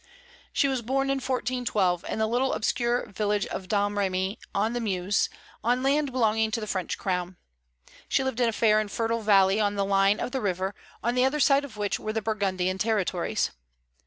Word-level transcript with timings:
She 0.51 0.67
was 0.67 0.81
born 0.81 1.11
in 1.11 1.17
1412, 1.17 2.05
in 2.09 2.17
the 2.17 2.25
little 2.25 2.53
obscure 2.53 3.05
village 3.11 3.45
of 3.45 3.67
Domremy 3.67 4.39
on 4.51 4.73
the 4.73 4.79
Meuse, 4.81 5.29
on 5.63 5.83
land 5.83 6.11
belonging 6.11 6.49
to 6.49 6.59
the 6.59 6.65
French 6.65 6.97
crown. 6.97 7.35
She 8.09 8.23
lived 8.23 8.39
in 8.39 8.49
a 8.49 8.51
fair 8.51 8.79
and 8.79 8.91
fertile 8.91 9.21
valley 9.21 9.59
on 9.59 9.75
the 9.75 9.85
line 9.85 10.19
of 10.19 10.31
the 10.31 10.41
river, 10.41 10.73
on 11.03 11.13
the 11.13 11.23
other 11.23 11.39
side 11.39 11.63
of 11.63 11.77
which 11.77 11.99
were 11.99 12.13
the 12.13 12.21
Burgundian 12.23 12.79
territories. 12.79 13.51